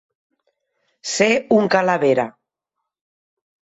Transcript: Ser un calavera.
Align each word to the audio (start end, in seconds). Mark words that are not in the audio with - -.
Ser 1.15 1.29
un 1.57 1.69
calavera. 1.75 2.27